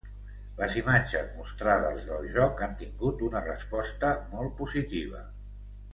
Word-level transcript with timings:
Les 0.59 0.77
imatges 0.79 1.27
mostrades 1.41 2.07
del 2.07 2.25
joc 2.37 2.63
han 2.69 2.73
tingut 2.79 3.21
una 3.29 3.45
resposta 3.49 4.11
molt 4.33 4.57
positiva. 4.63 5.23